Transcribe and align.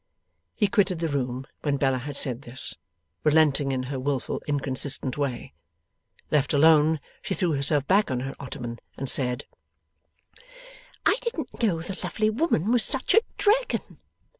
He 0.55 0.67
quitted 0.67 0.97
the 0.97 1.07
room 1.09 1.45
when 1.61 1.77
Bella 1.77 1.99
had 1.99 2.17
said 2.17 2.41
this, 2.41 2.73
relenting 3.23 3.71
in 3.71 3.83
her 3.83 3.99
wilful 3.99 4.41
inconsistent 4.47 5.15
way. 5.15 5.53
Left 6.31 6.53
alone, 6.55 6.99
she 7.21 7.35
threw 7.35 7.51
herself 7.51 7.85
back 7.85 8.09
on 8.09 8.21
her 8.21 8.33
ottoman, 8.39 8.79
and 8.97 9.07
said, 9.07 9.45
'I 11.05 11.17
didn't 11.21 11.61
know 11.61 11.83
the 11.83 11.99
lovely 12.03 12.31
woman 12.31 12.71
was 12.71 12.83
such 12.83 13.13
a 13.13 13.21
Dragon! 13.37 13.99